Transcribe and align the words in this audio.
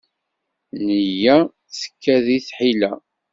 Nneyya 0.77 1.37
tekka 1.79 2.15
di 2.25 2.39
tḥila. 2.47 2.91